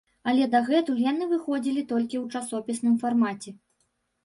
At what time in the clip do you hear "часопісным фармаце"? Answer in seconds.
2.41-3.57